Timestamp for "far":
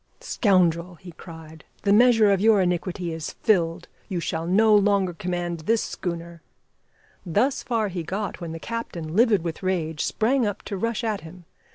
7.61-7.87